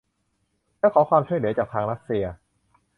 [0.79, 2.25] และขอความช่วยเหลือจากทางรัสเซีย